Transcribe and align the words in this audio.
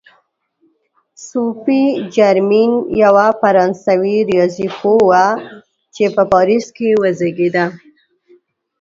صوفي 1.27 1.81
جرمین 2.15 2.71
یوه 3.03 3.27
فرانسوي 3.41 4.17
ریاضي 4.29 4.67
پوهه 4.79 5.05
وه 5.09 5.25
چې 5.95 6.03
په 6.15 6.23
پاریس 6.31 6.65
کې 6.77 6.89
وزېږېده. 7.01 7.65